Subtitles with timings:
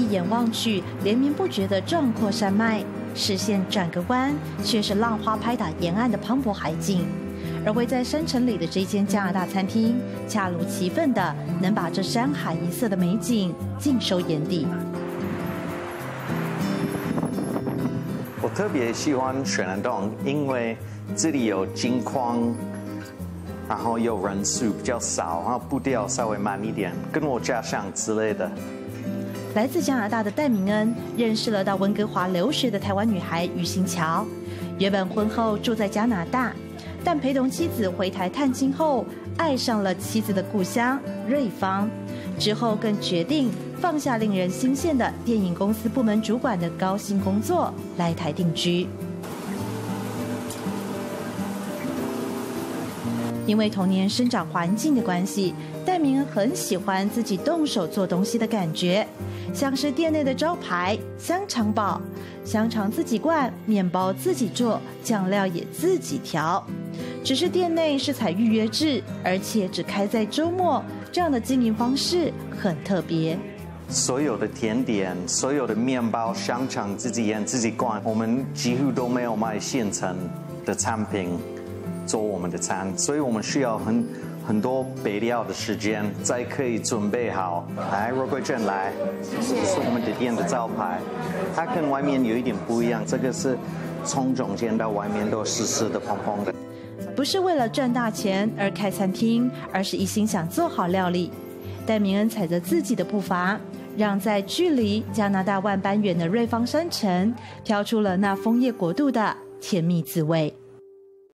[0.00, 2.82] 一眼望去，连绵不绝的壮阔山脉，
[3.14, 4.34] 视线转个弯，
[4.64, 7.06] 却是浪花拍打沿岸的磅礴海景。
[7.66, 14.66] 而位在山城里的这间加拿大餐厅，恰如其分的能把这山海一色的美景尽收眼底。
[18.40, 20.78] 我特别喜欢雪兰洞，因为
[21.14, 22.38] 这里有金矿，
[23.68, 28.50] 然后有人数比较少，然后步调稍微慢一点，跟我家乡之类的。
[29.54, 34.24] 来自加拿大的戴明恩认识了到温哥华留学的台湾女孩于欣乔，
[34.78, 36.52] 原本婚后住在加拿大。
[37.02, 39.04] 但陪同妻子回台探亲后，
[39.36, 41.88] 爱上了妻子的故乡瑞芳，
[42.38, 43.50] 之后更决定
[43.80, 48.86] 放下令人心羡的电影公司部门主管的高薪工作，来台定居。
[53.46, 59.06] 因为童年生长环境的关系，戴明很喜欢自己动手做东西的感觉，
[59.52, 62.00] 像是店内的招牌香肠堡，
[62.44, 66.64] 香肠自己灌，面包自己做，酱料也自己调。
[67.24, 73.38] 只是店内是采预约制，而且只开在周末，这样的经营方式很特别。
[73.88, 80.16] 所有的甜点、所有的面包、香肠自己腌自己灌，我们几乎都没有卖现成
[80.64, 81.30] 的产品
[82.10, 84.04] 做我们的餐，所以我们需要很
[84.44, 87.64] 很多备料的时间才可以准备好。
[87.92, 88.92] 来，肉桂卷来，
[89.30, 90.98] 这是我们的店的招牌，
[91.54, 93.56] 它跟外面有一点不一样，这个是
[94.04, 96.52] 从中间到外面都湿湿的、蓬蓬的。
[97.14, 101.30] 不是为了赚大钱而开餐厅，而是一心想做好料理。
[101.86, 103.58] 戴明恩踩着自己的步伐，
[103.96, 107.32] 让在距离加拿大万般远的瑞芳山城，
[107.64, 110.52] 飘出了那枫叶国度的甜蜜滋味。